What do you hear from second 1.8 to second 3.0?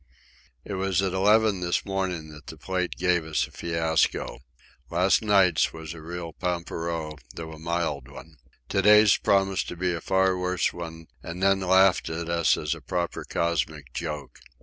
morning that the Plate